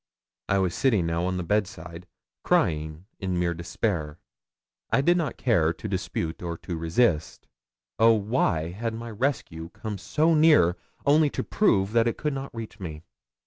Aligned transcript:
I 0.49 0.57
was 0.57 0.73
sitting 0.73 1.05
now 1.05 1.25
on 1.27 1.37
the 1.37 1.43
bedside, 1.43 2.07
crying 2.43 3.05
in 3.19 3.37
mere 3.37 3.53
despair. 3.53 4.17
I 4.89 5.01
did 5.01 5.15
not 5.15 5.37
care 5.37 5.73
to 5.73 5.87
dispute 5.87 6.41
or 6.41 6.57
to 6.57 6.75
resist. 6.75 7.47
Oh! 7.99 8.13
why 8.15 8.71
had 8.71 8.99
rescue 8.99 9.69
come 9.69 9.99
so 9.99 10.33
near, 10.33 10.75
only 11.05 11.29
to 11.29 11.43
prove 11.43 11.91
that 11.91 12.07
it 12.07 12.17
could 12.17 12.33
not 12.33 12.49
reach 12.51 12.79
me? 12.79 13.03